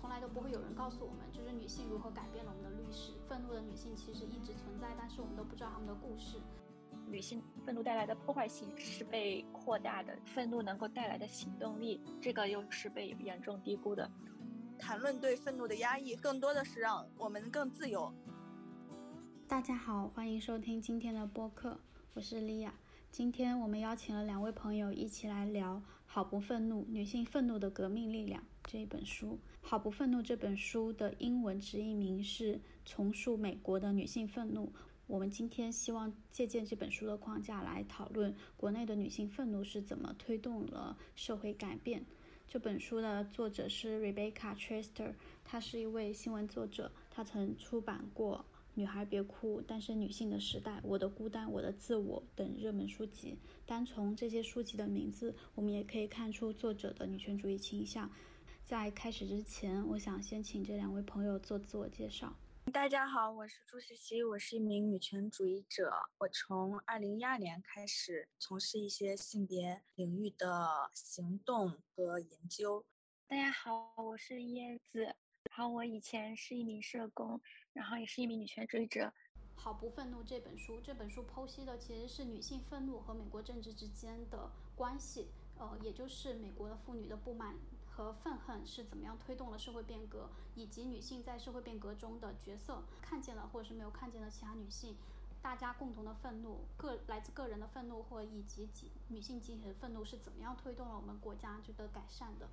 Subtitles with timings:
[0.00, 3.14] 从来都不会有人告诉我们，就是女性如何改变了我们的历史。
[3.28, 6.40] 愤怒的女性其实一直存在，但是我们都不知道她们的故事。
[7.08, 14.08] 女性愤怒带来的破坏性是被扩大的，愤怒能够带来的行动力，这个又是被严重低估的。
[14.78, 18.12] 谈论对愤怒的压抑，更多的是让我们更自由。
[19.48, 21.76] 大家好，欢迎收听今天的播客，
[22.14, 22.72] 我是莉亚。
[23.10, 25.74] 今天我们邀请了两位朋友一起来聊
[26.06, 28.40] 《好不愤怒：女性愤怒的革命力量》
[28.70, 29.28] 这一本书。
[29.62, 34.66] 《好不愤怒》这本书的英文直译名是《重塑美国的女性愤怒》。
[35.06, 42.04] 我们今天希望借鉴这本书的框架来讨论国内的女性愤怒是怎么推动了社会改变。
[42.46, 45.14] 这本书的作者是 Rebecca Traster，
[45.46, 48.44] 她是一位新闻作者，她曾出版过。
[48.74, 53.36] 女孩别哭，单身女性的时代，我的孤单，我的自我等热门书籍。
[53.66, 58.08] 单从这些书籍的名字，我们也可以看出作者的女权主义倾向。
[58.68, 62.36] 在开始之前，我想先请这两位朋友做自我介绍。
[62.70, 65.90] 大家好，我是朱茜茜，我是一名女权主义者。
[66.18, 72.84] 我从二零一二年开始从事一些性别领域的行动和研究。
[73.26, 75.02] 大家好，我是椰子。
[75.04, 77.40] 然后我以前是一名社工，
[77.72, 79.10] 然后也是一名女权主义者。
[79.54, 87.56] 好不愤怒这本书，这本书剖析的其实是女性愤怒和美国政治之间的关系，呃，也就是美国的妇女的不满
[87.98, 94.96] 和愤恨是怎么样推动了社会变革，以及女性在社会变革中的角色，看见了或者是没有看见的其他女性，
[95.42, 102.48] 大家共同的愤怒，个来自个人的愤怒或以及集女性集体的愤怒是怎么样推动了我们国家这个改善的。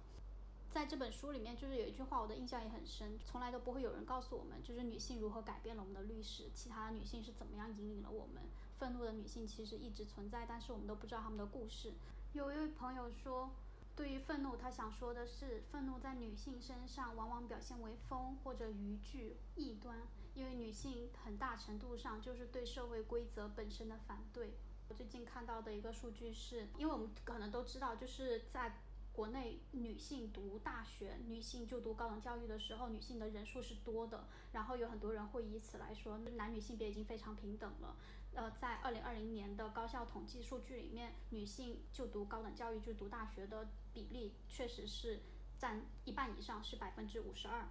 [0.72, 3.20] 在这本书里面，就是有一句话，我的印象也很深。
[3.24, 8.44] 从来都不会有人告诉我们，就是女性如何改变了我们的历史，其他女性是怎么样引领了我们。
[8.80, 11.94] 愤怒的女性其实一直存在，但是我们都不知道她们的故事。
[12.34, 13.52] 有一位朋友说，
[13.96, 24.58] 对于愤怒，他想说的是，愤怒在女性身上往往表现为疯或者逾矩、异端，因为女性很大程度上就是对社会规则本身的反对。
[24.90, 28.82] 我最近看到的一个数据是，因为我们可能都知道，就是在。
[29.16, 34.28] 国内女性读大学、女性就读高等教育的时候，女性的人数是多的。
[34.52, 37.96] 然后有很多人会以此来说，男女性别已经非常平等了。
[38.36, 45.22] 呃，在二零二零年的高校统计数据里面，女性就读高等教育、就读大学的比例确实是
[45.58, 47.66] 占一半以上，是百分之五十二。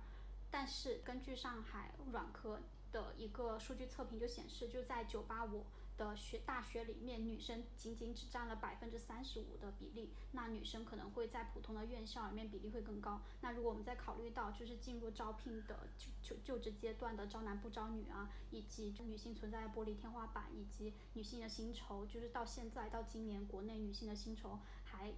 [0.51, 2.61] 但是根据上海软科
[2.91, 5.67] 的一个数据测评就显示，就在九八五。
[5.97, 10.13] 的学大学里面，女生仅仅只占了百分之三十五的比例。
[10.33, 13.21] 那女生可能会在普通的院校里面比例会更高。
[13.41, 25.13] 那如果我们再考虑到就是进入招聘的就就就职阶段的招男不招女啊，以及女性存在的玻璃天花板，以及女性的薪酬，就是到现在到今年国内女性的薪酬还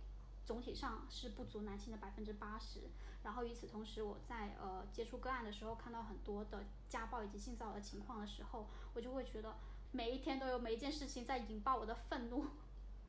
[0.44, 2.80] 总体上是不足男性的百分之八十。
[3.22, 9.56] 然后与此同时，我在呃接触个案的时候，看到很多的家暴以及性骚扰的情况的时候，我就会觉得。
[9.96, 12.44] 每一天都有每一件事情在引爆我的愤怒。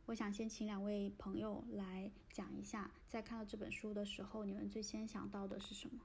[0.06, 6.00] 我想先请两位朋友来讲一下，在看到这本书的时候，你们最先想到的是什么？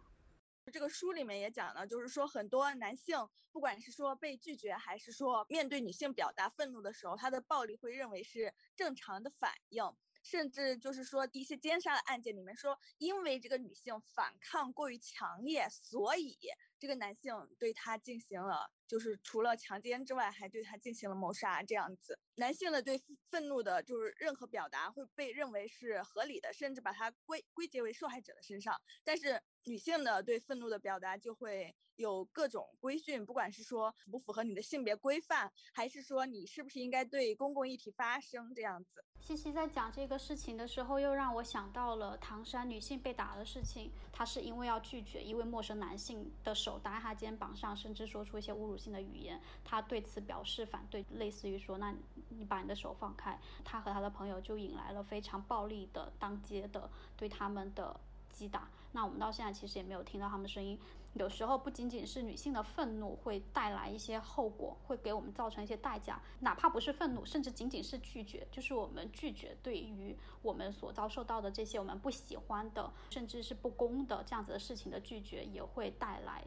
[0.72, 3.16] 这个书里面也讲了，就是说很多男性，
[3.53, 9.84] 不管是说被拒绝，还是说面对女性表达愤怒的时候，他的暴力会认为是正常的反应，
[10.22, 16.38] 甚至就是说一些奸杀的案件里面说，因为这个女性反抗过于强烈，所以
[16.78, 18.71] 这个男性对她进行了。
[18.87, 22.19] 就是除了强奸之外，还对她进行了谋杀，这样子。
[22.34, 28.78] 男性的对愤怒的，就是任何表达会被认为是合理的，甚至把它归归结为受害者的身上。
[29.03, 39.03] 但是女性的对愤怒的表达就会有各种规训，不管是说不符合你的性别规范，还是说你是不是应该对公共议题发声，这样子。
[39.22, 43.93] 西西在讲这个事情的时候，又让我想到了唐山女性被打的事情。
[44.12, 48.77] 她是因为要拒绝一位陌生男性的手搭在她肩膀上，甚至说出一些侮辱。
[48.77, 51.94] 性的语言，她对此表示反对，类似于说：“那
[52.31, 57.94] 你把你的手放开。”她和他的朋友就引来了非常暴力的当街的对他们的
[58.28, 58.69] 击打。
[58.91, 60.76] 那我们到现在其实也没有听到他们声音。
[61.14, 76.43] 有时候不仅仅是女性的愤怒会带来一些后果，会给我们造成一些代价，哪怕不是愤怒，甚至仅仅是拒绝，就是我们拒绝对于我们所遭受到的这些我们不喜欢的，甚至是不公的这样子的事情的拒绝，也会带来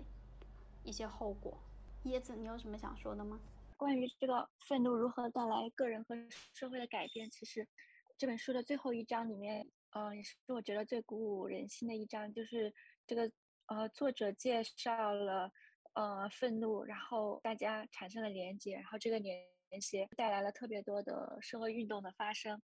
[0.83, 1.57] 一些后果。
[2.05, 3.39] 椰子，你有什么想说的吗？
[3.77, 6.15] 关于这个愤怒如何带来个人和
[6.53, 7.67] 社会的改变，其实
[8.17, 12.73] 这本书的最后一章里面，呃，也是我觉得最鼓舞人心的一章，就是
[13.05, 13.29] 这个
[13.67, 15.51] 呃，作者介绍了
[15.93, 19.43] 呃愤怒，然后大家产生了连接，然后这个连
[19.81, 22.61] 接带来了特别多的社会运动的发生。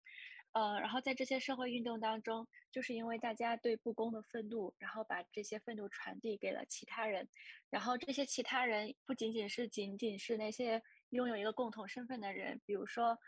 [0.54, 7.28] 呃，然后在这些社会运动当中，就是因为大家对不公的愤怒，然后把这些愤怒传递给了其他人，
[7.70, 13.20] 然后这些其他人不仅仅是仅仅是那些拥有一个共同身份的人，比如说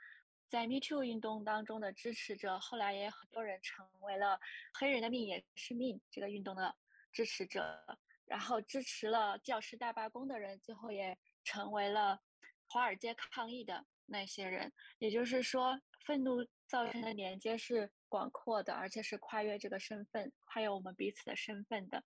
[0.48, 4.40] 在 Me Too 运动当中的支持者，后来也很多人成为了
[4.74, 6.74] 黑人的命也是命这个运动的
[7.18, 7.84] 支持者，
[8.25, 12.22] 然后支持了教师大罢工的人，最后也成为了
[12.68, 16.46] 华尔街抗议的那些人，也就是说，愤怒。
[16.69, 22.04] 造成的连接是广阔的，而且是跨越这个身份，跨越我们彼此的身份的，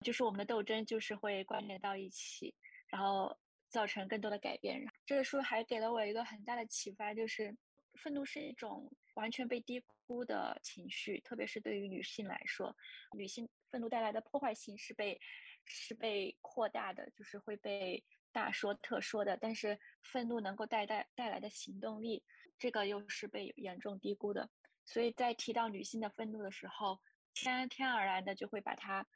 [0.00, 2.52] 就是我们的斗争就是会关联到一起，
[2.88, 3.38] 然后
[3.68, 4.84] 造成更多的改变。
[5.06, 7.56] 这个书还给了我一个很大的启发，就是
[8.02, 8.90] 愤怒是一种
[9.20, 12.74] 完全被低估的情绪，特别是对于女性来说，
[13.16, 15.20] 女性愤怒带来的破坏性是被
[15.66, 18.02] 是被扩大的，就是会被
[18.32, 19.36] 大说特说的。
[19.36, 22.24] 但是愤怒能够带带带来的行动力。
[22.58, 24.50] 这个又是被严重低估的，
[24.84, 27.00] 所以在提到女性的愤怒的时候，
[27.32, 29.06] 天天而然的就会把它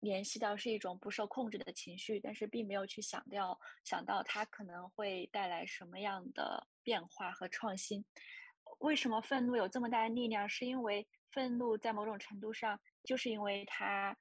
[0.00, 8.02] 联系到是一种不受控制的情绪，但是并没有去想掉想到它可能会带来什么样的变化和创新。
[8.78, 10.48] 为什么愤怒有这么大的力量？
[10.48, 14.16] 是因为愤怒在某种程度上，就是因为它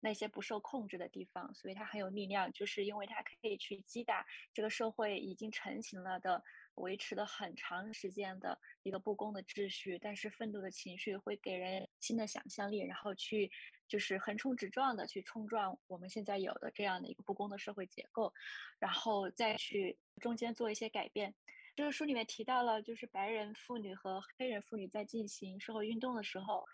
[0.00, 6.42] 那些不受控制的地方，所以它很有力量，就是因为它可以去击打这个社会已经成型了的。
[6.76, 13.50] 维持了很长时间的一个不公的秩序，但是愤怒的情绪会给人新的想象力，然后去
[13.86, 18.32] 就是横冲直撞的去冲撞我们现在有的这样的一个不公的社会结构，
[18.78, 21.34] 然后再去中间做一些改变。
[21.76, 26.64] 这个书里面提到了，就是白人妇女和黑人妇女在进行社会运动的时候，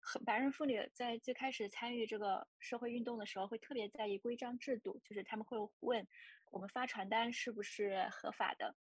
[0.00, 6.06] 和白人妇女在最开始参与这个社会运动的时候，会特别在意规章制度，就是他们会问
[6.50, 8.74] 我们发传单是不是合法的。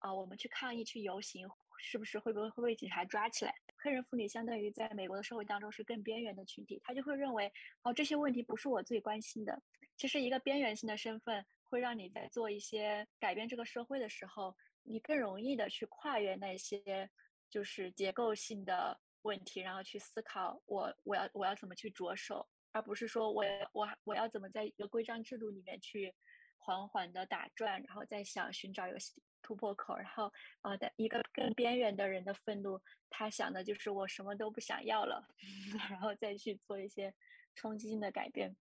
[0.00, 3.54] 啊，我们去抗议、去游行，是不是会不会会被警察抓起来？
[3.76, 7.50] 黑人妇女相当于在美国的社会当中是更边缘的群体，她就会认为，
[7.82, 9.62] 哦，这些问题不是我最关心的。
[9.96, 14.54] 其实，一个边缘性的身份会让你在做一些改变这个社会的时候，
[14.84, 17.10] 你更容易的去跨越那些
[17.50, 26.14] 就是结构性的问题，然后去思考我我要我要怎么去着手，而不是说我我我要怎么在一个规章制度里面去
[26.58, 29.22] 缓缓的打转，然后再想寻找游戏。
[29.46, 30.32] 突破口，然后
[30.62, 35.28] 啊的一个更边缘的人的愤怒，他想的就是我什么都不想要了，
[35.90, 37.14] 然后再去做一些
[37.54, 38.56] 冲击性的改变。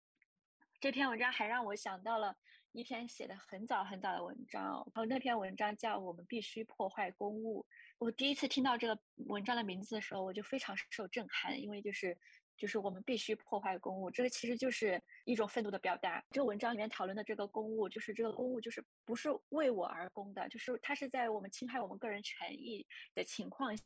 [0.81, 2.38] 这篇文章还让我想到了
[2.73, 4.62] 一篇写的很早很早的文章，
[4.94, 7.67] 然后那篇文章叫《我们必须破坏公物》。
[7.99, 12.17] 我第一次听到这个文章的名字的时候，我就非常受震撼，因为就是。
[12.59, 16.20] 就是我们必须破坏公物，这个其实就是一种愤怒的表达。
[16.32, 22.85] 这个文章里面讨论的这个公物，就是这个公物就是不是为我而公的，就是它是在我们侵害我们个人权益
[23.15, 23.79] 的情况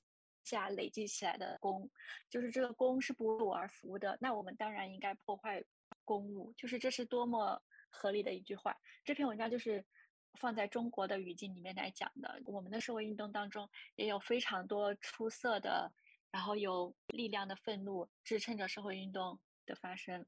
[0.42, 1.86] 下累积起来的公，
[2.30, 4.16] 就是这个公是不为我而服务的。
[4.22, 5.62] 那我们当然应该破坏
[6.02, 8.76] 公物，就是这是多么合理的一句话。
[9.04, 9.84] 这篇文章就是
[10.40, 12.42] 放在中国的语境里面来讲的。
[12.46, 15.92] 我们的社会运动当中也有非常多出色的。
[16.32, 20.24] 然后有力量的愤怒支撑着社会运动的发生。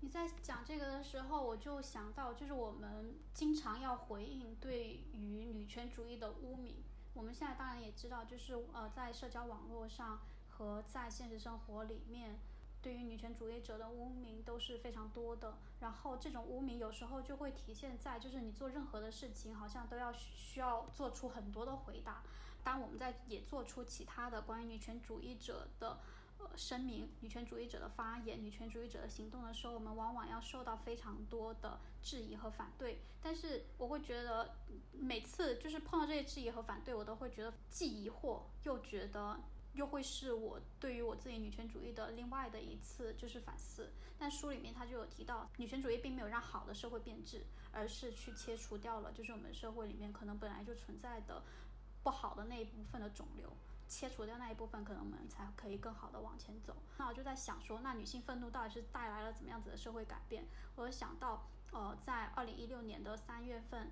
[0.00, 6.84] 你在讲这个的时候，我就想到，就是我们经常要回应对于女权主义的污名。
[7.12, 12.38] 我们现在当然也知道，就是呃，在社交网络上和在现实生活里面，
[12.82, 15.56] 对于女权主义者的污名都是非常多的。
[15.80, 22.22] 然后这种污名有时候就会体现在，就是你做任何的事情，好像都要需要做出很多的回答。
[22.64, 25.98] 当我们在也做出其他的关于女权主义者的
[26.38, 33.00] 呃声明、女权主义者的发言、女权主义者的行动的时候，我们往往要受到非常多的质疑和反对。
[33.20, 34.54] 但是我会觉得，
[34.92, 39.40] 每次就是碰到这些质疑和反对，我都会觉得既疑惑又觉得，
[39.74, 43.90] 又会是我对于我自己女权主义的另外的一次就是反思。
[44.18, 51.42] 但书里面他就有提到，女权主义并没有让好的社会变质，而是去切除掉了就是我们社会里面可能本来就存在的。
[52.04, 53.48] 不好的那一部分的肿瘤，
[53.86, 56.74] 切除掉那一部分，可能我们才可以更好的往前走。
[56.98, 60.44] 那我就在想说，那女性愤怒到底是带来了怎么样子的社会改变？
[60.74, 63.88] 我想到，呃，在二零一六年的三月份，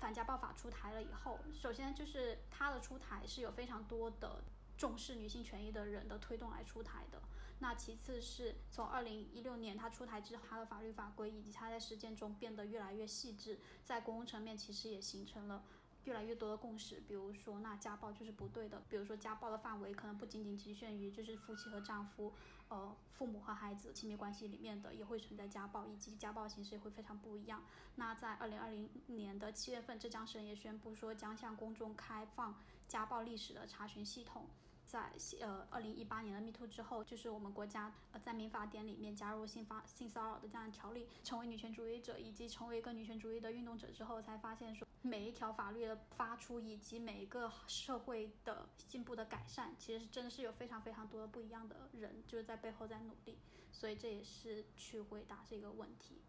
[0.00, 4.42] 反家暴法出台了以后，首先就是它的出台是有非常多的
[4.80, 7.20] 重视女性权益的人的推动来出台的。
[7.58, 15.62] 那其次是从二零一六年它出台之后，它的法律法规以及它在实践中变得越来越细致，在公共层面其实也形成了。
[16.04, 18.82] 越来越多的共识，比如说，那家暴就是不对的。
[18.88, 22.32] 比如说，家暴的范围可能不仅仅局限于就是夫妻和丈夫，
[22.68, 27.62] 呃，父母和孩子亲密关系里面的，也会存在家暴，以及家暴形式也会非常不一样。
[27.96, 32.58] 那在二零二零年的七月份，浙江省也宣布说将向公众开放
[32.88, 34.46] 家暴历史的查询系统。
[34.90, 53.38] 在呃二零一八年的 Me Too 之后，就是我们国家呃在民法典里面加入性发性骚扰的这样的条例，成为女权主义者以及成为一个女权主义的运动者之后，才发现说每一条法律的发出以及每一个社会的进步的改善，其实真的是有非常非常多的不一样的人就是在背后在努力，
[53.70, 56.20] 所以这也是去回答这个问题。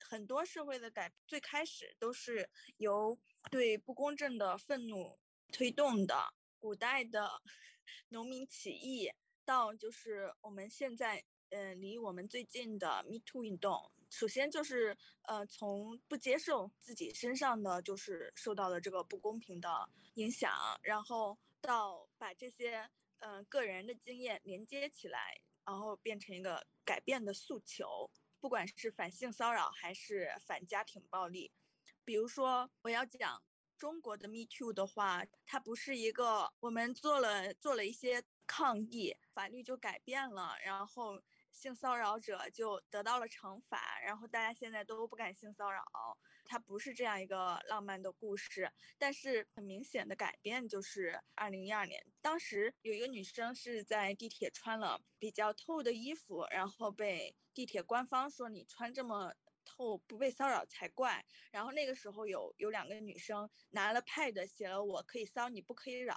[0.00, 2.48] 很多社会的改最开始都是
[2.78, 3.18] 由
[3.50, 5.18] 对不公正的愤怒
[5.52, 6.32] 推动的。
[6.60, 7.30] 古代的
[8.08, 9.10] 农民起义，
[9.44, 20.50] 到就是我们现在，呃，离我们最近的 Me Too 运动，首先就是呃，从不接受自己身上的就是受到的这个不公平的影响，
[20.82, 28.10] 然后到把这些嗯个人的经验连接起来，然后变成一个改变的诉求。
[28.40, 31.50] 不管是反性骚扰还是反家庭暴力，
[32.04, 33.42] 比如说我要讲
[33.78, 45.82] 中国的 Me Too 的话，它不是一个我们做了做了一些抗议，法律就改变了，然后性骚扰者就得到了惩罚，然后大家现在都不敢性骚扰，
[46.44, 48.70] 它不是这样一个浪漫的故事。
[48.98, 57.36] 但是很明显的改变就是二零一二年，当时有一个女生是在地铁穿了比较透的衣服，然后被。
[57.54, 59.34] 地铁官方说你穿这么
[60.06, 61.24] 不被骚扰才怪。
[61.52, 66.16] 然后那个时候有有两个女生拿了 pad 写了我可以骚你不可以扰。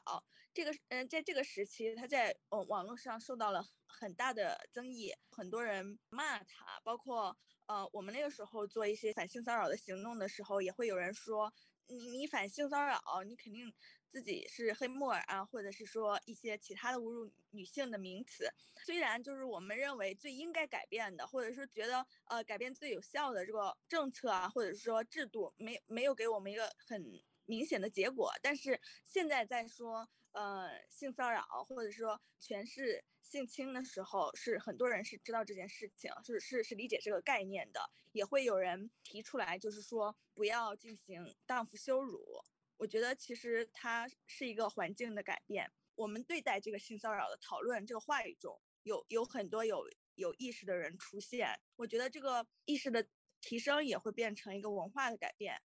[0.54, 7.38] 这个嗯，在这个时期，他在网网络上受到了很大的争议，很多人骂他，包括
[7.68, 11.54] 呃我们那个时候做一些反性骚扰的行动的时候，也会有人说
[11.88, 13.74] 你你反性骚扰，你肯定。
[14.12, 18.46] 自己是黑木耳啊，或者是说一些其他的侮辱女性的名词，
[18.84, 27.02] 虽然就是我们认为最应该改变的，或者说觉得呃改变最有效的这个政策啊，或者是说制度没没有给我们一个很
[27.52, 37.82] 明显的结果，但是现在在说呃性骚扰或者说全是性侵的时候，是很多人是知道这件事情，是是是理解这个概念的，
[38.14, 42.22] 也会有人提出来，就是说不要进行荡妇羞辱。
[42.78, 45.70] 我觉得其实它是一个环境的改变。
[45.96, 49.84] 我们对待这个性骚扰的讨论，这个话语中有有很多有
[50.16, 51.60] 有意识的人出现。
[51.76, 53.06] 我觉得这个意识的
[53.42, 55.62] 提升也会变成一个文化的改变。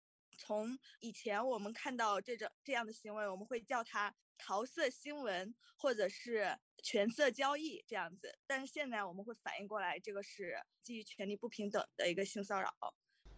[0.40, 8.38] 从以前我们看到这种这样的行为，我们会叫它桃色新闻或者是权色交易这样子。
[8.46, 12.72] 但是现在我们会反应过来，这个是基于权力不平等的一个性骚扰。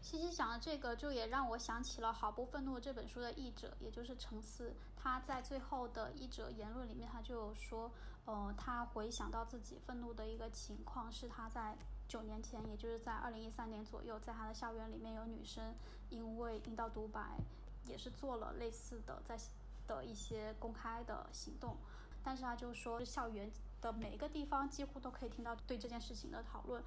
[0.00, 4.74] 西西讲的这个，就也让我想起了《好不愤怒》这本书的译者，也就是陈思。
[4.96, 7.92] 他在最后的译者言论里面，他就说，
[8.24, 11.76] 呃，他回想到自己愤怒的一个情况，是他在
[12.08, 15.74] 九年前，也就是在二零一三年左右，在他的校园里面有女生
[16.10, 17.38] 因为阴道独白，
[17.86, 19.38] 也是做了类似的在
[19.86, 21.76] 的一些公开的行动，
[22.22, 26.82] 但是他就说，校园的每一个地方几乎都可以听到对这件事情的讨论。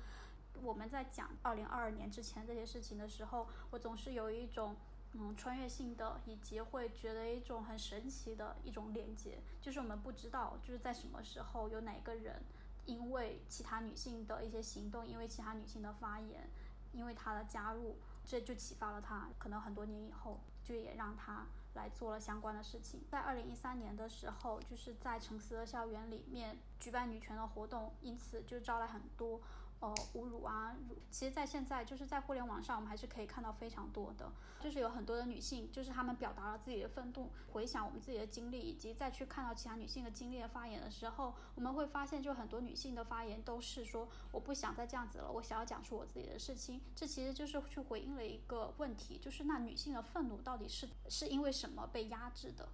[0.61, 4.75] 我们在讲二零二二年之前这些事情的时候，我总是有一种
[5.11, 12.41] 嗯穿越性的，以及会觉得一种很神奇的一种连接，就是我们不知道就是在什么时候有哪个人
[12.85, 16.49] 因为其他女性的一些行动，因为其他女性的发言，
[16.91, 23.03] 因为她的加入，这就启发了她，可能很多年以后就也让她来做了相关的事情。
[23.09, 29.41] 在二零一三年的时候，就是在城市的校园里面举办女权的活动，因此就招来很多。
[29.85, 30.75] 呃，侮辱啊，
[31.11, 46.81] 其实，在现在就是在互联网上，我们还是可以看到非常多的，就是有很多的女性，就是她们表达了自己的愤怒，回想我们自己的经历，以及再去看到其他女性的经历的发言的时候，我们会发现，就很多女性的发言都是说，我不想再这样子了，我想要讲述我自己的事情。
[46.95, 52.67] 这其实就是去回应了一个问题，就是那女性的愤怒到底是是因为什么被压制的？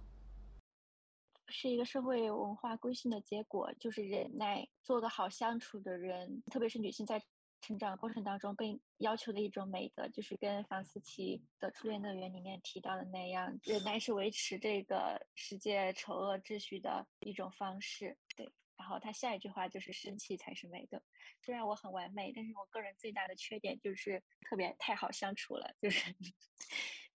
[1.52, 6.42] 是一个社会文化规训的结果，就是忍耐，做个好相处的人。
[6.50, 7.22] 特别是女性在
[7.60, 18.16] 成长过程当中被要求的一种美德，就是跟房思琪的《初恋乐园》里面提到的那样，忍耐是维持这个世界丑恶秩序的一种方式。
[18.34, 18.52] 对。
[18.82, 21.00] 然后他下一句话就是生气才是美的。
[21.40, 25.72] 虽然我很完美，但是我个人最大的缺点就是特别太好相处了。
[25.80, 26.12] 就是，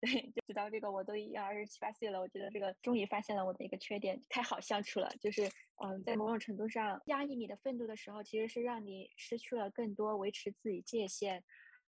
[0.00, 5.08] 对，就知道这个我都已经二十七八岁了，我觉得这个终于发现了我的一个缺点，太好相处了。
[5.20, 5.48] 就是，
[5.84, 11.44] 嗯，在某种程度上压抑你的愤怒的时候，其实是让你失去了更多维持自己界限、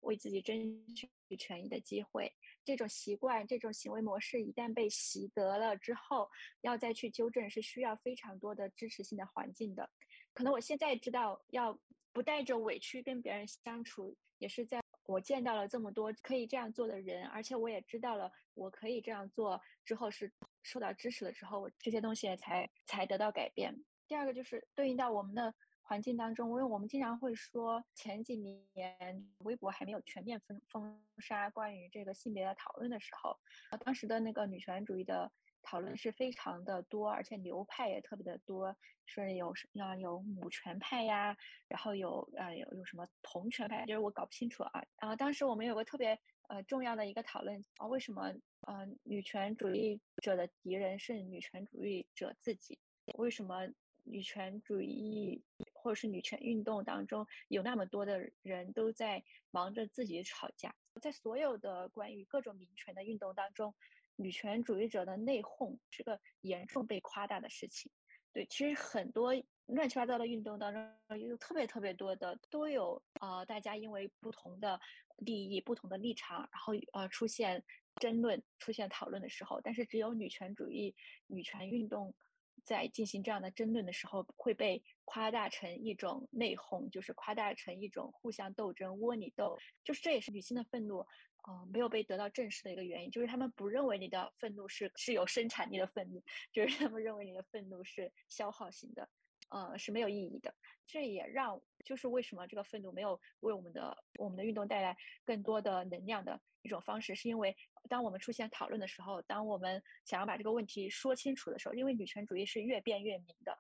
[0.06, 0.56] 为自己争
[0.96, 1.08] 取
[1.38, 2.32] 权益的机会。
[2.64, 6.28] 这种习惯、这种行为模式一旦被习得了之后，
[6.62, 9.88] 要再去纠正是需要非常多的支持性的环境的。
[10.34, 11.80] 可能我现在知道要
[12.12, 20.34] 不带着委屈跟别人相处，也是在我见到了这么多可以这样做的人，而且我也知道了我可以这样做之后是
[20.64, 23.76] 受到支持了之后，这些东西才才得到改变。
[24.08, 25.54] 第二个就是对应到我们的
[25.86, 33.39] 环境当中，因为我们经常会说前几年微博还没有全面封封杀关于这个性别的讨论的时候，
[33.86, 35.32] 当时的那个女权主义的。
[35.68, 38.77] 讨论是非常的多，而且流派也特别的多，
[39.08, 41.36] 是有要有母权派呀，
[41.68, 44.86] 然后有呃有有什么同权派，就是我搞不清楚啊。
[45.01, 46.15] 然后当时我们有个特别
[46.50, 48.32] 呃重要的一个讨论啊，为什么
[48.68, 52.77] 呃女权主义者的敌人是女权主义者自己？
[53.15, 53.68] 为什么
[54.04, 55.44] 女权主义
[55.86, 60.75] 或者是女权运动当中有那么多的人都在忙着自己吵架？
[61.00, 63.72] 在所有的关于各种民权的运动当中。
[64.18, 67.92] 女权主义者的内讧是个严重被夸大的事情。
[68.32, 69.34] 对，其实很多
[69.65, 74.80] 乱七八糟的运动当中，有特别特别多的都有呃，大家因为不同的
[75.18, 77.62] 利益、不同的立场，然后呃出现
[77.98, 80.96] 争论、出现讨论的时候，但是只有女权主义、
[81.27, 82.15] 女权运动
[82.63, 91.06] 在进行这样的争论的时候，会被夸大成一种内讧，就是夸大成一种互相斗争、窝里斗，就是这也是女性的愤怒。
[91.48, 96.20] 呃，没有被得到正视的一个原因，就是他们不认为你的愤怒是是有生产力的愤怒，
[96.52, 99.08] 就是他们认为你的愤怒是消耗型的，
[99.50, 100.52] 呃，是没有意义的。
[100.88, 107.56] 这也让就是为什么这个愤怒没有为我们的我们的运动带来更多的能量的一种方式，是因为
[107.88, 113.56] 当我们出现讨论的时候，当我们想要把这个问题说清楚的时候，因为女权主义是越辩越明的。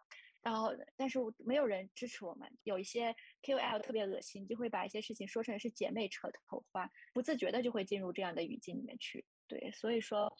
[0.45, 2.47] 然后，但是没有人支持我们。
[2.65, 9.25] 有一些 KOL 特别恶心，就会把一些事情说成是姐妹扯头发，不自觉的就会进入这样的语境里面去。
[9.47, 10.31] 对，所以说，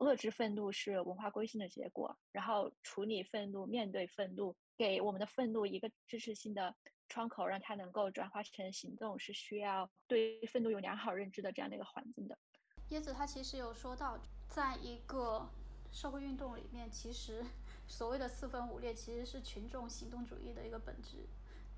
[0.00, 2.18] 遏制愤怒是文化归心的结果。
[2.32, 6.74] 然后处理愤怒，面对愤怒，给我们的愤怒一个支持性的
[7.08, 12.36] 窗口，让它能够转化成行动，是需要对愤怒有良好认知的这样的一个环境的。
[12.90, 15.48] 椰子他其实有说到，在一个
[15.92, 17.44] 社会运动里面，其实。
[17.86, 21.26] 所谓的四分五裂，其实是群众行动主义的一个本质，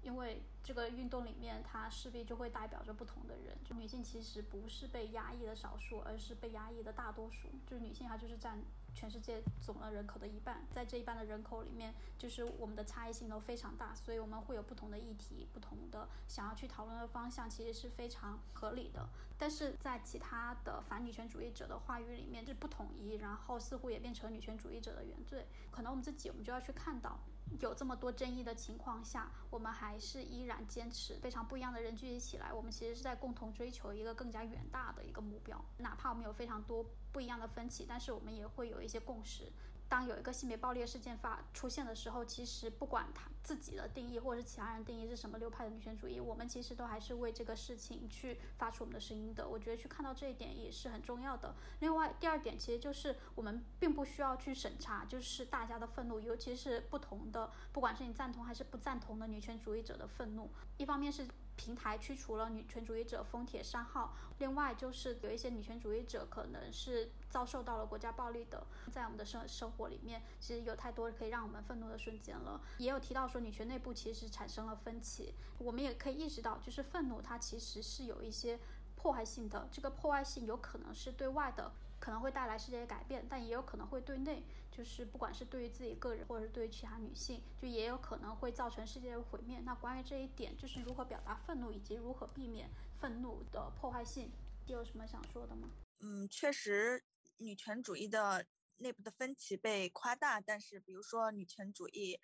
[0.02, 3.56] 因为这个运动里面，它势必就会代表着不同的人。
[3.64, 7.49] 就女性其实不是被压抑的少数，而是被压抑的大多数。
[7.66, 8.62] 就是女性，她就是占。
[8.97, 19.06] 全世界总的人口的一半，在这一半的人口里面，就是我们的差异性都非常大，所以我们会有不同的议题、不同的想要去讨论的方向，其实是非常合理的。
[19.37, 25.47] 但是在其他的反女权主义者的话语里面，是不统一，然后似乎也变成女权主义者的原罪。
[25.71, 27.21] 可能我们自己，我们就要去看到。
[27.61, 32.52] 有这么多争议的情况下，我们还是依然坚持非常不一样的人聚集起来。
[32.52, 39.50] 我们其实是在共同追求一个更加远大的一个目标，哪怕我们有非常多不一样的分歧，但是我们也会有一些共识。
[39.88, 49.49] 当有一个性别暴力事件发出现的时候，其实不管他自己的定义或者是其他人定义是什么流派的女权主义，我们其实都还是为这个事情去发出我们的声音的。
[49.49, 51.54] 我觉得去看到这一点也是很重要的。
[51.80, 60.50] 另外，第二点其实就是我们并不需要去审查，就是大家的愤怒，尤其是不同的，不管是你赞同还是不赞同的女权主义者的愤怒。
[60.76, 61.26] 一方面是。
[61.56, 72.60] 平台驱除了女权主义者封帖删号，另外就是有一些女权主义者可能是遭受到了国家暴力的，在我们的生生活里面，其实有太多可以让我们愤怒的瞬间了。
[72.78, 78.58] 也有提到说女权内部其实产生了分歧，我们也可以意识到，就是愤怒它其实是有一些
[78.95, 81.73] 破坏性的，这个破坏性有可能是对外的。
[82.06, 84.40] 可能会带来世界的改变，但也有可能会对内，
[84.71, 89.58] 就是不管是对于自己个人，或者是对于其他女性，就也有可能会造成世界的毁灭。
[89.64, 94.30] 那关于这一点，就是如何表达愤怒，以及如何避免愤怒的破坏性，
[94.69, 95.69] 你有什么想说的吗？
[95.99, 97.02] 嗯，确实，
[97.38, 102.21] 女权主义的内部的分歧被夸大，但是比如说女权主义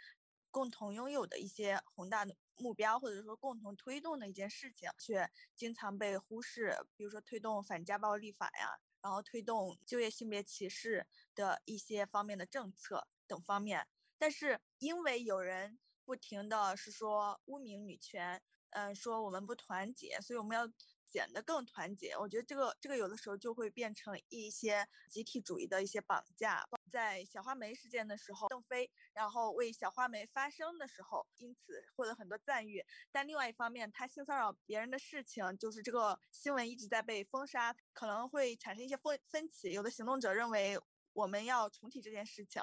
[0.52, 8.78] 共同拥有的一些宏大的目标，或者说共同推动的一件事情，却经常被忽视，比如说推动反家暴立法呀。
[9.02, 13.86] 然后推动就业性别歧视的一些方面的政策等方面，
[14.16, 20.72] 但是因为有人不停的是说污名女权，嗯，说我们不团结，所以我们要。
[21.12, 26.66] 显得更团结，我觉得这个这个有的时候就会变成一些集体主义的一些绑架。
[26.90, 32.82] 在小花梅事件的时候，邓飞然后为小花梅发声的时候，因此获得很多赞誉。
[33.10, 39.72] 但另外一方面，他性骚扰别人的事情，就是这个新闻一直在被封杀，可能会产生一些分分歧。
[39.72, 40.80] 有的行动者认为
[41.12, 42.62] 我们要重提这件事情，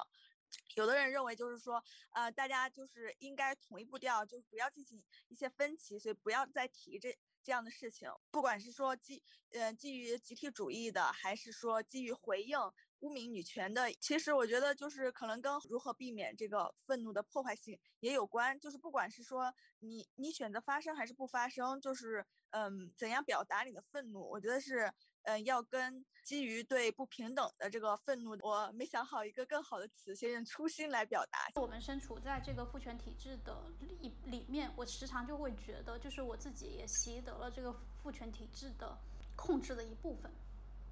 [0.76, 1.84] 有的人认为就是说，
[2.14, 7.16] 呃，大家就是应该统一步调，就是不要进行一些分歧，所以不要再提这。
[7.50, 12.60] 这样的事情，不管是说基呃基于集体主义的，还是说基于回应
[13.00, 18.60] 污名女权的，其实我觉得就是可能跟如何避免这个愤怒的破坏性也有关。
[18.60, 31.50] 就是不管是说你你选择发声还是不发声，就是嗯怎样表达你的愤怒，我觉得是嗯要跟基于对不平等的这个愤怒，我没想好一个更好的词，先用初心来表达。
[31.56, 33.56] 我们身处在这个父权体制的
[34.02, 38.98] 里里面，我时常就会觉得，就是我自己也习得了这个父权体制的
[39.36, 40.32] 控制的一部分。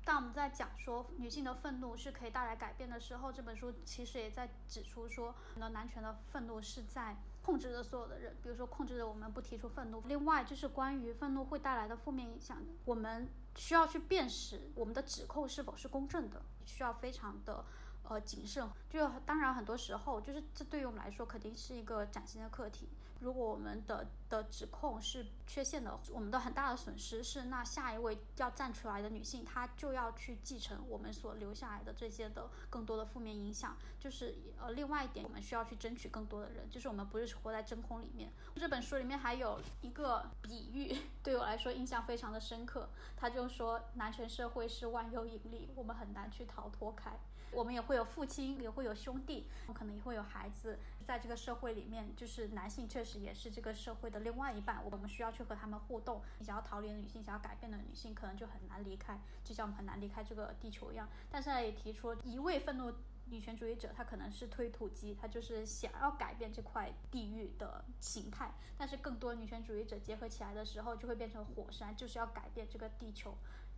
[0.03, 10.01] 当我们在讲说女性的愤怒是可以带来改变的时候，这本书其实也在指出说，那男权的愤怒是在控制着所有的人，比如说控制着我们不提出愤怒。
[10.07, 17.65] 另外就是关于愤怒会带来的负面影响，我们需要去辨识我们的指控是否是公正的，需要非常的
[18.03, 18.69] 呃谨慎。
[18.89, 22.87] 就当然很多时候，就是这对于我们来说肯定是一个崭新的课题。
[23.19, 33.75] 如果我们的的指控是缺陷的，我们的很大的损失是，那下一位要站出来的女性，她就要去继承我们所留下来的这些的更多的负面影响。
[33.99, 38.31] 就是呃，另外一点，我们需要去争取更多的人，就是我们不是活在真空里面。
[38.55, 42.89] 这本书里面还有一个比喻， 对我来说印象非常的深刻。
[43.15, 47.19] 他就说，男权社会是万有引力，我们很难去逃脱开。
[47.51, 50.77] 我们也会有父亲，也会有兄弟，可能也会有孩子。
[51.05, 56.21] 在这个社会里面，就是男性确实也是这个社会的另外一半，我们需要去和他们互动。
[56.37, 61.07] 你想要逃离的女性，想要改变的女性，可能就很难离开，就像我们很难离开这个地球一样。
[61.31, 62.93] 但是也提出一位愤怒
[63.29, 68.51] 女权主义者，他可能是推土机，他就是想要改变这块地域的形态。
[68.77, 73.33] 但是更多女权主义者结合起来的时候，就会变成火山，就是要改变这个地球。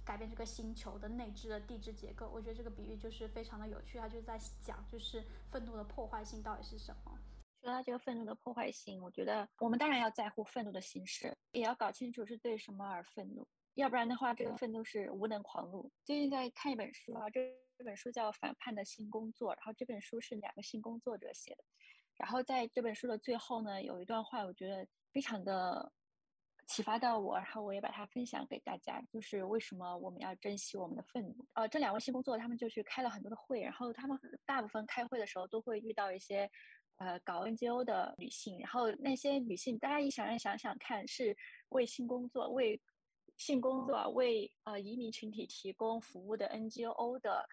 [0.10, 4.00] 改变这个星球的内置的地质结构，我觉得这个比喻就是非常的有趣。
[4.00, 7.16] 他就在讲，就是愤怒的破坏性到底是什么。
[7.62, 15.92] 说到这个愤怒的破坏性，我觉得我们当然要在乎愤怒的形式，也要搞清楚是对什么而愤怒，要不然的话，这个愤怒是无能狂怒。
[16.04, 17.40] 最近在看一本书啊，这
[17.78, 21.64] 这本书叫《反叛的新工作》，然后这本书是两个新工作者写的。
[22.16, 25.92] 然后在这本书的最后呢，有一段话，我觉得非常的。
[26.70, 29.02] 启发到我，然后我也把它分享给大家。
[29.12, 31.44] 就是为什么我们要珍惜我们的愤怒？
[31.54, 36.48] 呃，这两位新工作，他们就去开了很多的会，然后他们大部分开会的时候都会遇到一些，
[36.98, 38.60] 呃，搞 NGO 的女性。
[38.60, 41.36] 然后那些女性，大家一想想想看，是
[41.70, 42.80] 为性工作、为
[43.36, 47.50] 性工作、为呃移民群体提供服务的 NGO 的。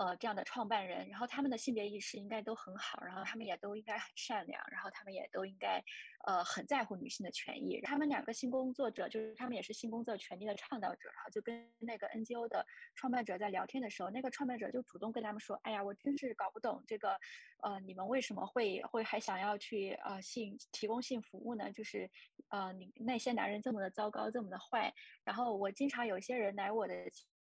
[0.00, 5.78] 呃，这样的创办人，然后他们的性别意识应该都很好，然后他们也都应该很善良，然后他们也都应该，
[6.26, 7.78] 呃，很在乎女性的权益。
[7.82, 17.20] 他们两个性工作者，就是他们也是性工作权利的倡导者，然后就跟那个 NGO 的创办者在聊天的时候，那个创办者就主动跟他们说：“哎呀，我真是搞不懂这个，
[17.62, 21.70] 呃，你们为什么会会还想要去呃性提供性服务呢？
[21.72, 22.10] 就是，
[22.48, 24.90] 呃，你那些男人这么的糟糕，这么的坏，
[25.24, 26.94] 然后我经常有些人来我的。”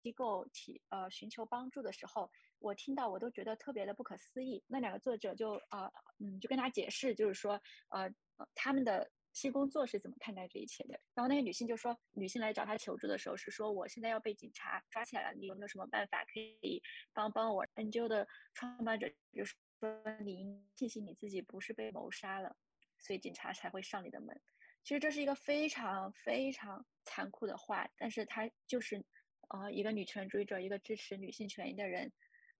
[0.05, 4.63] 机构提呃寻求帮助的时候，我听到我都觉得特别的不可思议。
[4.67, 8.13] 那两个作者就啊嗯就跟他解释，就是说呃
[8.55, 11.01] 他们的新工作是怎么看待这一切的。
[11.15, 16.83] 然后那个女性就说，女性来找他求助的时候是说，我现在要被警察抓起来了，你有没有什么办法可以
[17.15, 22.55] 帮帮我？NGO 的创办者就是说，你庆幸你自己不是被谋杀了，
[22.99, 24.39] 所以警察才会上你的门。
[24.83, 29.03] 其实这是一个非常非常残酷的话，但是他就是。
[29.49, 32.13] 呃，一个女权主义者，一个支持女性权益的人，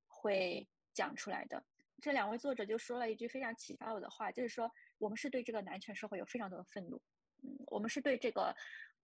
[0.07, 1.65] 会讲出来的。
[2.03, 7.01] 这两位作者就说了一句非常启发我的话，就是说，我们是对这个男权社会有非常多的愤怒，
[7.43, 8.55] 嗯，我们是对这个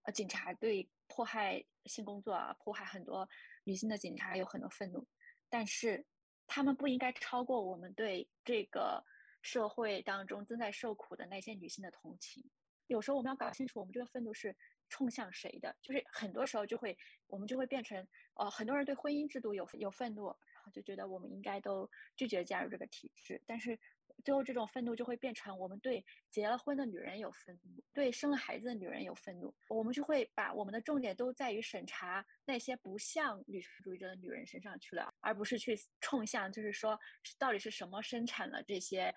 [0.02, 3.28] 呃警察对迫害性工作啊，迫害很多
[3.64, 5.06] 女性的警察有很多愤怒，
[5.48, 6.04] 但是
[6.46, 9.04] 他们不应该超过我们对这个
[9.40, 12.44] 社会当中正在受苦的那些女性的同情。
[12.88, 14.56] 有时候我们要搞清楚，我们这个愤怒是。
[14.90, 15.74] 冲向谁的？
[15.80, 16.94] 就是很多时候就会，
[17.28, 23.40] 我们就会变成，呃，很多人对婚姻制度有有愤怒，然后就觉得我们应该都拒绝加入这个体制。
[23.46, 23.78] 但是
[24.22, 29.54] 最后这种愤怒就会变成，我们对结了婚的女人有愤怒，对生了孩子的女人有愤怒。
[29.68, 36.98] 我们就会把我们的重点都在于审查那些不像女权主义者的女人身上去了，而不是去冲向，就是说
[37.38, 39.14] 到底是什么生产了这些。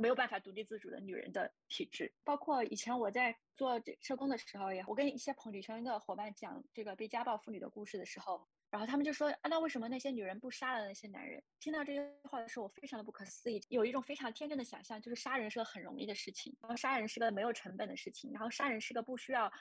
[0.00, 11.42] 没有办法独立自主的女人的体质，包括以前我在做这社工的时候，也我跟一些朋女生的伙伴讲这个被家暴妇女的故事的时候，然后他们就说啊，那为什么那些女人不杀了那些男人？
[11.58, 19.52] 听到这些话的时候，我非常的不可思议，有一种非常天真的想象，就是杀人是个很容易的事情，然后杀人是个没有成本的事情，然后杀人是个不需要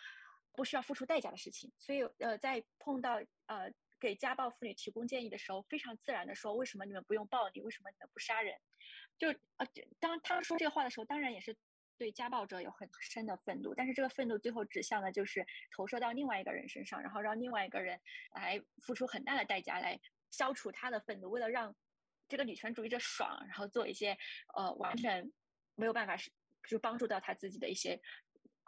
[0.53, 7.59] 不需要付出代价的事情，所以呃，在碰到呃给家暴妇女提供建议的时候，非常自然的说，为什么你们不用暴力？
[7.59, 8.55] 为什么你们不杀人？
[9.19, 9.27] 就
[9.57, 9.67] 呃，
[9.99, 11.55] 当他说这个话的时候，当然也是
[11.97, 17.99] 对家暴者有很深的愤怒，但是这个愤怒最后指向的就是投射到另外一个人身上，然后让另外一个人
[18.33, 19.99] 来付出很大的代价来
[20.31, 21.75] 消除他的愤怒，为了让
[22.29, 24.17] 这个女权主义者爽，然后做一些
[24.55, 25.29] 呃完全
[25.75, 26.31] 没有办法是
[26.65, 27.99] 就帮助到他自己的一些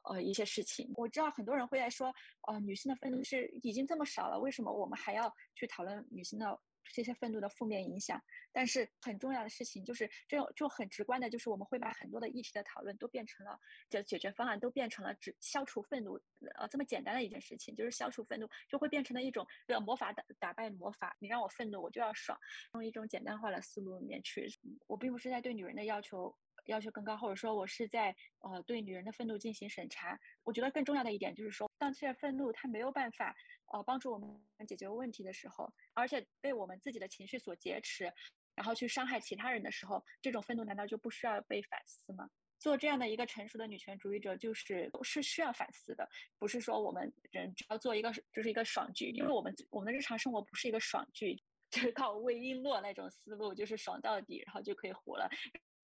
[0.03, 0.91] 呃一些事情。
[0.95, 2.13] 我知道很多人会在说，
[2.47, 6.59] 呃，女性的愤怒是已经这么少了，为什么我们还要去讨论女性的？
[6.93, 16.19] 这些愤怒的负面影响，但是很重要的事情就是，这种就很直观的，就是我们会把很多的议题的讨论都变成了，解解决方案都变成了只消除愤怒，
[16.55, 22.37] 呃，这么简单的一件事情，就是消除愤怒就会变成了一种呃魔法打打败魔法，你让我愤怒我就要爽，
[22.73, 24.47] 用一种简单化的思路里面去，
[24.87, 26.35] 我并不是在对女人的要求
[26.65, 33.35] 要求更高，或者说我是在呃对女人的愤怒进行审查，我觉得更重要的一点就是说，当这些愤怒它没有办法。
[33.73, 38.11] 呃，帮助我们解决问题的时候，而且被我们自己的情绪所劫持，
[38.53, 42.29] 然后去伤害其他人的时候，这种愤怒难道就不需要被反思吗？
[42.59, 46.05] 做这样的一个成熟的女权主义者，就是是需要反思的，
[46.37, 55.29] 不是说我们人只要做一个就是一个爽剧，因为我们我们的日常生活不是一个爽剧， 就是靠魏璎珞那种思路，就是爽到底，然后就可以活了，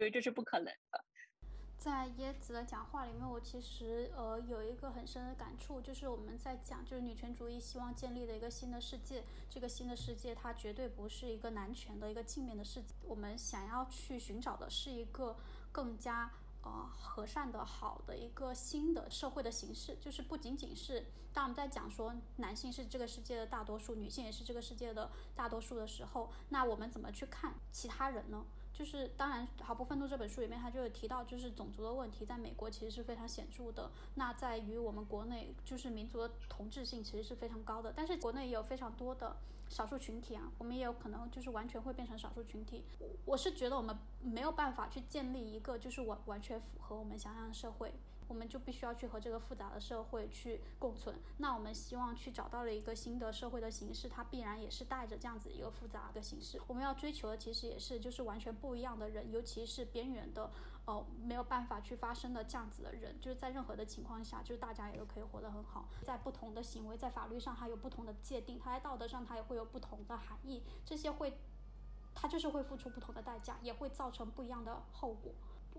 [0.05, 1.03] 以这是不可能的。
[1.77, 9.23] 在椰子的讲话里面，我其实呃有一个很深的感触，就是我们在讲，就是女权主义希望建立的一个新的世界。
[9.49, 12.93] 这个新的世界，它绝对不是一个男权的一个镜面的世界。
[13.05, 15.38] 我们想要去寻找的是一个
[15.71, 16.29] 更加
[16.63, 19.95] 呃和善的好的一个新的社会的形式。
[20.01, 28.43] 就是不仅仅是当我们在讲说男性是这个世界的大多数，女性也是这个世界的大多数的时候，那我们怎么去看其他人呢？
[28.78, 33.90] 就是当然，《毫不愤怒》这本书里面，他就有提到，就是种族的问题，在美国其实是非常显著的。
[34.13, 37.92] 那在于我们国内，就是民族的同质性其实是非常高的。
[37.96, 39.36] 但是国内也有非常多的
[39.68, 42.84] 少数群体啊，我们也有可能就是完全会变成少数群体。
[43.26, 47.92] 我是觉得我们没有办法去建立一个就是完完全符合我们想象的社会。
[48.28, 51.16] 我们就必须要去和这个复杂的社会去共存。
[51.38, 56.62] 那我们希望去找到了一个新的社会的形式，它必然也是带着这样子一个复杂的形式。
[56.68, 60.52] 我们要追求的其实也是就是完全不一样的人，尤其是边缘的，
[60.86, 65.88] 呃，没有办法去发声的这样子的人，就是在任何的情况下，就是大家也都可以活得很好。
[66.04, 70.63] 在不同的行为，在法律上它有不同的界定，它在道德上它也会有不同的含义。
[70.86, 71.38] 这些会，
[72.13, 75.32] 它就是会付出不同的代价，也会造成不一样的后果。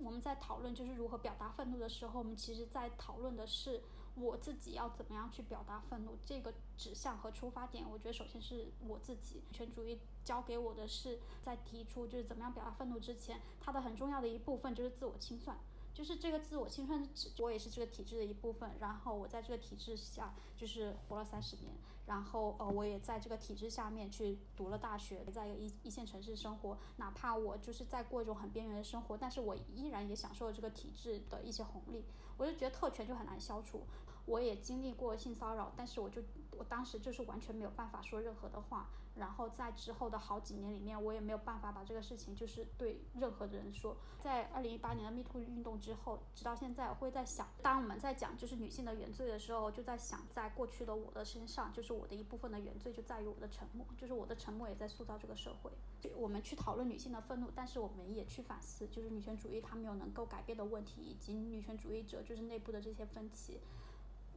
[0.02, 3.82] 我们在讨论就是如何表达愤怒的时候，我们其实在讨论的是
[4.14, 7.84] 我自己要怎么样去表达愤怒这个指向和出发点。
[7.88, 15.56] 我觉得首先是我自己，全主义教给我的是在提出就是怎么样表达愤怒之前，它的很重要的一部分就是自我清算。
[15.98, 21.74] 就是这个自我清算是指我也是这个体制的一部分，然后我在这个体制下就是活了三十年，
[22.06, 32.04] 然后呃我也在这个体制下面去读了大学，在一一线城市生活，哪怕我就是在过一种很边缘的生活，但是我依然也享受了这个体制的一些红利。
[32.36, 33.82] 我就觉得特权就很难消除。
[34.24, 36.22] 我也经历过性骚扰，但是我就
[36.56, 38.88] 我当时就是完全没有办法说任何的话。
[39.18, 43.96] 然后在之后的好几年里面，我也没有办法把这个事情就是对任何的人说。
[44.20, 55.70] 在二零一八年的 Me Too 运动之后，直到现在，我会在想，当我们在讲就是女性的原罪的时候，就在想，在过去的我的身上，就是我的一部分的原罪就在于我的沉默，就是我的沉默也在塑造这个社会。
[56.16, 63.60] 我们去讨论女性的愤怒，但是我们也去反思，就是女权主义它没有能够改变的问题，以及女权主义者就是内部的这些分歧。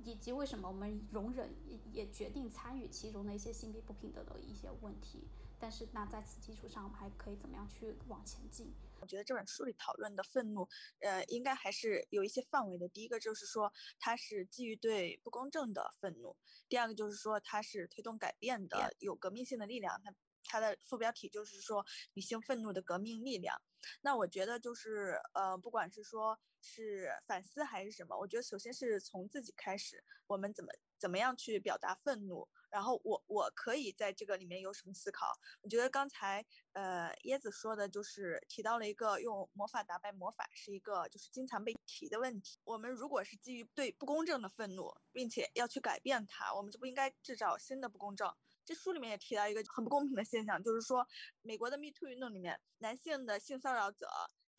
[0.03, 5.27] 以及为什么我们容忍也也决定参与其中的一些性别不平等的一些问题？
[5.59, 8.73] 但是那在此基础上，我们还可以怎么样去往前进？
[8.99, 10.67] 我觉得这本书里讨论的愤怒，
[11.01, 12.87] 呃，应该还是有一些范围的。
[12.87, 16.35] 第一个就是说，它是基于对不公正的愤怒；
[16.67, 20.01] 第二个就是说，它是推动改变的，有革命性的力量。
[20.03, 23.62] 它它的副标题就是说，女性愤怒的革命力量。
[24.01, 26.39] 那我觉得就是，呃，不管是说。
[26.63, 28.15] 是反思还是什么？
[28.15, 35.25] 我觉得首先是从自己开始，我们怎么怎么样去表达愤怒，然后我我可以在这个里面有什么思考？
[35.63, 42.60] 我觉得刚才呃椰子说的就是提到了一个用魔法打败魔法是一个就是经常被提的问题。
[42.63, 48.32] 我们如果是基于对不公正的愤怒，并且要去改变它，我们就不应该制造新的不公正。
[48.65, 51.08] 这书里面也提到一个很不公平的现象，就是说
[51.41, 54.08] 美国的 Me Too 运动里面，男性的性骚扰者。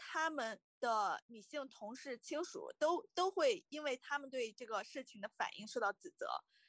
[0.04, 6.26] 他们的女性同事、亲属都都会因为他们对这个事情的反应受到指责。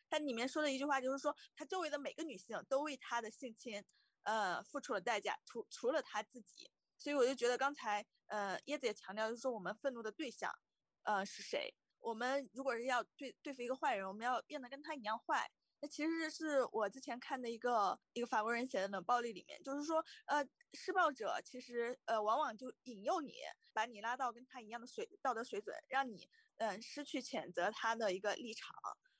[0.07, 3.83] 他里面说的一句话就是说，他周围的每个女性都为他的性侵，
[4.21, 6.69] 呃，付出了代价，除除了他自己。
[6.99, 10.53] 所以我就觉得刚才，呃，椰子也强调，就是说我们愤怒的对象，
[11.01, 11.73] 呃，是谁？
[12.01, 15.49] 我们如果是要对对付一个坏人，我们要变得跟他一样坏。
[15.83, 20.41] 那其实是我之前看的一个一个法国人写的冷暴力里面，就是说，呃，
[20.71, 23.33] 施暴者其实呃往往就引诱你，
[23.73, 28.73] 把你拉到跟他一样的水道德水准，让你嗯失去谴责他的一个立场。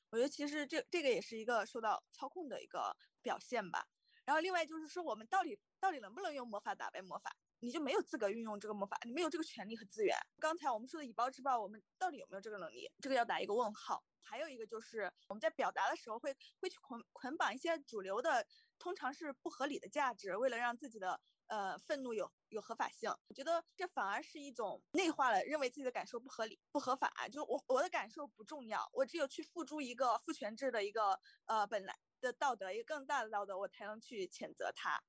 [0.10, 3.86] 我觉得其实这这个也是一个受到操控的一个表现吧。
[4.23, 7.36] 然后另外就是说，我们到底到底能不能用魔法打败魔法？
[7.63, 10.13] 你就没有资格运用这个魔法，你没有这个权利和资源。
[10.38, 12.91] 刚才我们说的以暴制暴，我们到底有没有这个能力？
[12.99, 14.04] 这个要打一个问号。
[14.21, 18.45] 还有一个就是我们在表达的时候会会去捆捆绑一些主流的，
[18.78, 23.10] 通常是不合理的价值，为了让自己的呃愤怒有有合法性。
[23.30, 27.13] 我觉得这反而是一种内化了，认为自己的感受不合理、不合法。
[27.32, 35.02] 就我我的感受不重要，我只有去付诸一个父权制的一个呃本来的道德，一个更大的道德，我才能去谴责他。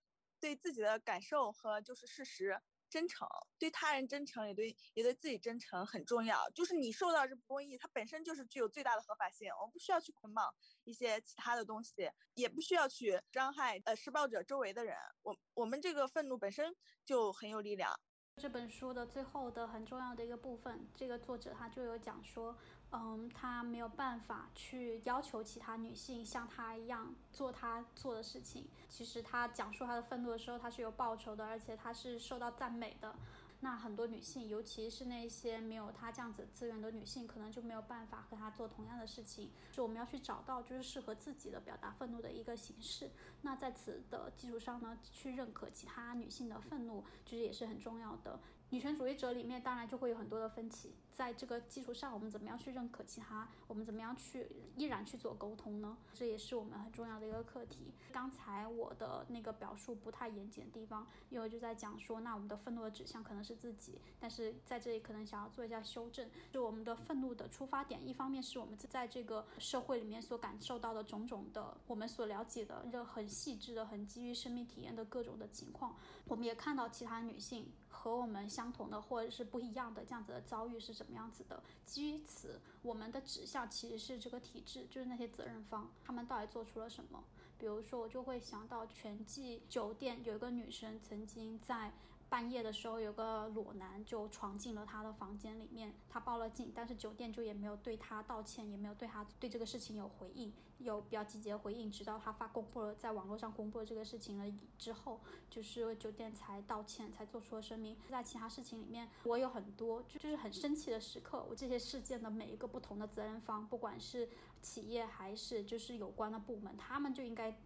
[0.44, 3.26] 对自己的感受和就是事实真诚，
[3.59, 6.46] 对他人真诚，也对也对自己真诚很重要。
[6.50, 9.48] 就是你受到这不公义，它本身就是具有最大的合法性。
[9.59, 10.54] 我们不需要去捆绑
[10.85, 14.94] 一些其他的东西，也不需要去伤害呃施暴者周围的人。
[15.22, 16.76] 我我们这个愤怒本身
[17.07, 17.98] 就很有力量。
[18.37, 22.54] 这本书的最后的很重要的一个部分，这个作者他就有讲说。
[22.92, 28.66] 嗯，他没有办法去要求其他女性像他一样做他做的事情。
[28.88, 33.16] 其实他讲述他的愤怒的时候，他是有报酬的，而且他是受到赞美的。
[33.61, 39.51] 那很多女性，尤其是那些没有他这样子资源的女性，可能就没有办法和他做同样的事情。
[39.73, 43.11] 就我们要去找到就是适合自己的表达愤怒的一个形式。
[43.40, 48.38] 那在此的基础上呢，去认可其他女性的愤怒，其实也是很重要的。
[48.70, 50.94] 女权主义者里面当然就会有很多的分歧。
[51.12, 53.48] 在这个基础上，我们怎么样去认可其他？
[53.68, 55.96] 我们怎么样去依然去做沟通呢？
[56.12, 57.92] 这也是我们很重要的一个课题。
[58.12, 75.94] 刚才我的那个表述不太严谨的地方，因为就在讲说，那我们的愤怒的指向可能是自己，但是在这里可能想要做一下修正，就我们的愤怒的出发点，一方面是我们在这个社会里面所感受到的种种的，我们所了解的这很细致的、很基于生命体验的各种的情况，
[76.27, 77.70] 我们也看到其他女性。
[78.05, 81.62] 和我们相同的或者是不一样的这样子的遭遇是怎么样子的？
[81.87, 87.25] 基于此，我们的指向其实是这个体制，就是那些责任方，他们到底做出了什么？
[87.57, 91.95] 比如说，我就会想到全季酒店有一个女生曾经在。
[92.35, 107.97] 半夜的时候，有个裸男就闯进了他的房间里面，他报了警，但是酒店就也没有对他道歉，也没有对他对这个事情有回应，有比较积极的回应，直到他发公布了在网络上公布了这个事情了之后，就是酒店才道歉，才做出了声明。
[108.11, 114.29] 在其他事情里面，我有很多就就是很生气的时刻，我这些事件的每一个不同的责任方，不管是
[114.61, 117.57] 企业还是就是有关的部门，他们就应该。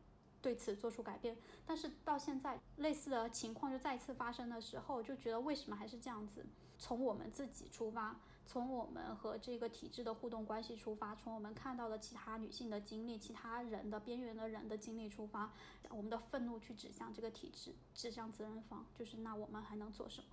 [0.49, 6.43] 对此做出改变，但是到现在类似的情况就再次发生的时候，就觉得为什么还是这样子？
[6.79, 15.53] 从我们自己出发，从我们和这个体制的互动关系出发，从我们看到的其他女性的经历、其他人的边缘的人的经历出发，
[15.91, 20.29] 我们的愤怒去指向这个体制，指向责任方，就是那我们还能做什么？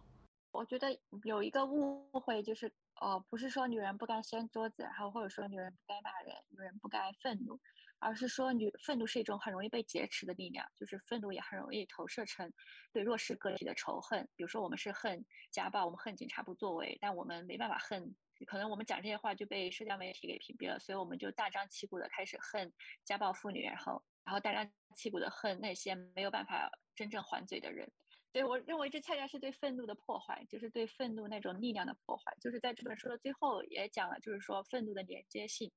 [0.52, 7.60] 我觉得有一个误会就是，呃，不是说女人不该掀桌子，然后或者说女人不该骂人，女人不该愤怒。
[8.06, 12.54] 而是说，女愤怒是一种很容易被劫持的力量，就是愤怒也很容易投射成
[12.94, 14.30] 对弱势个体的仇恨。
[14.36, 18.16] 比如说，我们是恨家暴，我们恨警察不作为，但我们没办法恨，
[18.46, 22.72] 可能我们讲这些话就被社交媒体给屏蔽了，所以我们就大张旗鼓的开始恨
[23.04, 27.92] 家暴妇女，然后，然后大张旗鼓的恨那些没有办法真正还嘴的人。
[28.36, 32.36] 所以我认为这恰恰是对愤怒的破坏，就是对愤怒那种力量的破坏。
[32.42, 35.72] 就是在这本书的最后也讲了，就是说愤怒的连接性。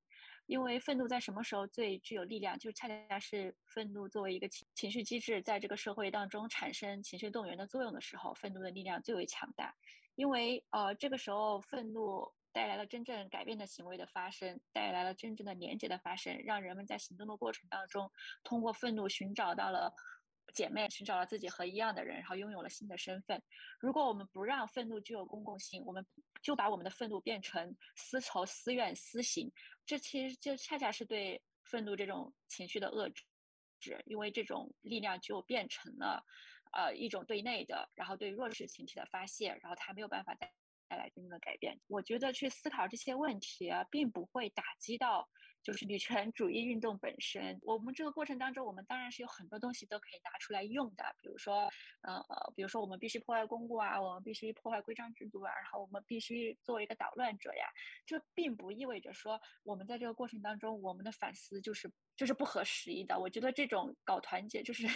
[0.45, 2.59] 因为愤怒在什么时候最具有力量？
[2.59, 9.73] 就恰恰是愤怒作为一个情情绪机制，在这个社会当中产生情绪动员的作用的时候，愤怒的力量最为强大。
[10.15, 18.11] 因为呃，这个时候愤怒带来了真正改变的行为的发生，带来了真正的连接的发生，让人们在行动的过程当中，
[18.43, 19.93] 通过愤怒寻找到了
[20.53, 23.41] 姐妹，寻找了自己和一样的人，然后拥有了新的身份。
[23.79, 26.05] 如果我们不让愤怒具有公共性，我们
[26.41, 29.51] 就把我们的愤怒变成私仇、私怨、私刑。
[29.85, 33.11] 这其实就恰恰是对愤怒这种情绪的遏
[33.79, 36.23] 制，因为这种力量就变成了，
[36.73, 40.51] 呃，一种对内的，然后对弱势群体的发泄，然后它没有办法带
[40.87, 41.79] 带来真正的改变。
[41.87, 45.29] 我觉得去思考这些问题，并不会打击到。
[45.61, 51.69] 就是女权主义运动本身，我们这个过程当中，我们当然是有很多东西都可以拿出来用的，比如说，
[52.01, 52.23] 呃，
[52.55, 57.65] 比如说我们必须破坏公物啊，我们必须破坏规章制度啊，然后我们必须作为一个捣乱者呀。
[58.05, 63.19] 这并不意味着说我们在这个过程当中，我们的反思就是就是不合时宜的。
[63.19, 64.87] 我觉得这种搞团结就是。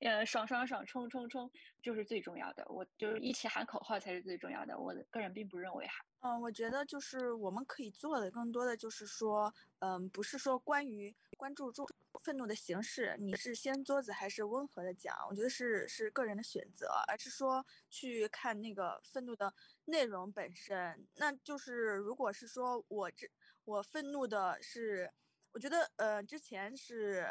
[0.00, 1.50] 呃，爽爽爽，冲冲冲，
[1.82, 2.64] 就是最重要的。
[2.68, 4.78] 我就是一起喊口号才是最重要的。
[4.78, 6.04] 我个人并不认为哈。
[6.20, 11.86] 嗯，我觉得就是我们可以做的更多的就是说，嗯，不是说关于关注住
[12.22, 19.52] 愤怒的形式，你是掀桌子还是温和的讲，我觉得是是个人的选择，而是说去看那个愤怒的
[19.84, 21.06] 内容本身。
[21.16, 23.28] 那就是如果是说我这
[23.64, 25.12] 我愤怒的是，
[25.52, 27.28] 我觉得呃之前是。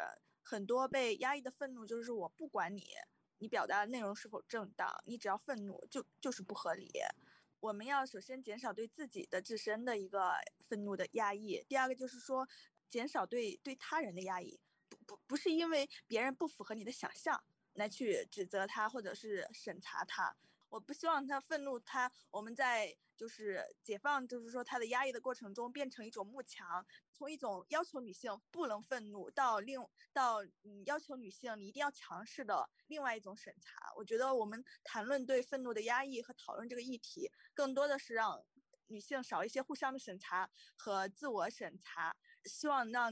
[0.48, 2.94] 很多被压抑的愤怒，就是我不管你，
[3.38, 6.88] 你表达的内容是否正当，你只要愤怒就就是不合理。
[7.58, 12.48] 我们要首先减少对自己的自身的一个愤怒的压抑，第二个就是说
[12.88, 17.42] 减少对对他人的压抑，不不不是因为别人不符合你的想象
[17.72, 20.36] 来去指责他或者是审查他。
[20.76, 29.80] 我不希望他愤怒，他我们在就是解放，就是说他的压抑的过程中变成一种幕墙，从一种要求女性不能愤怒到另
[30.12, 33.90] 到嗯要求女性你一定要强势的另外一种审查。
[33.96, 38.44] 我觉得我们谈论对愤怒的压抑和讨论这个议题，更多的是让
[38.88, 42.14] 女性少一些互相的审查和自我审查，
[42.44, 43.10] 希望让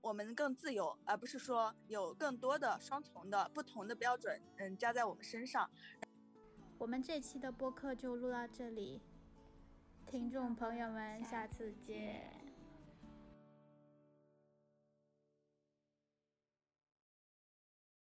[0.00, 5.70] 我们更自由，而不是说有更多的双重的不同的标准，嗯加在我们身上。
[6.78, 9.00] 我们这期的播客就录到这里，
[10.06, 12.37] 听众朋友们，下次见。